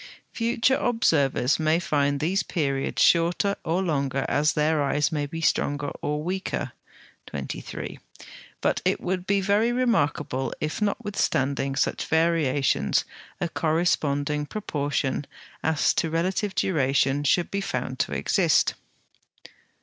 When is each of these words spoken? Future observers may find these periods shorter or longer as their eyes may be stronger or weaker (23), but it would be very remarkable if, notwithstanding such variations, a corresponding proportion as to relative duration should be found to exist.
Future 0.33 0.77
observers 0.77 1.59
may 1.59 1.77
find 1.77 2.19
these 2.19 2.41
periods 2.41 3.03
shorter 3.03 3.55
or 3.63 3.83
longer 3.83 4.25
as 4.27 4.53
their 4.53 4.81
eyes 4.81 5.11
may 5.11 5.27
be 5.27 5.39
stronger 5.41 5.91
or 6.01 6.23
weaker 6.23 6.71
(23), 7.27 7.99
but 8.61 8.81
it 8.83 8.99
would 8.99 9.27
be 9.27 9.39
very 9.41 9.71
remarkable 9.71 10.51
if, 10.59 10.81
notwithstanding 10.81 11.75
such 11.75 12.07
variations, 12.07 13.05
a 13.39 13.47
corresponding 13.47 14.43
proportion 14.47 15.27
as 15.63 15.93
to 15.93 16.09
relative 16.09 16.55
duration 16.55 17.23
should 17.23 17.51
be 17.51 17.61
found 17.61 17.99
to 17.99 18.11
exist. 18.11 18.73